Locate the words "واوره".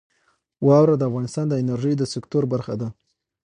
0.67-0.95